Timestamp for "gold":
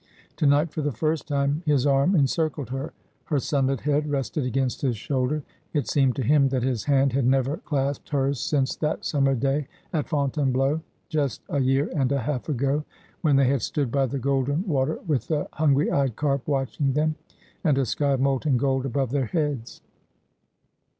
18.57-18.87